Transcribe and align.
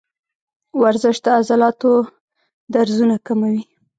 ورزش 0.81 1.17
د 1.23 1.27
عضلاتو 1.37 1.91
درزونه 2.73 3.15
کموي. 3.27 3.61